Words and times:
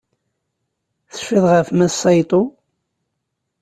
Tecfiḍ 1.11 1.45
ɣef 1.53 1.67
Mass 1.77 1.95
Saito? 2.01 2.41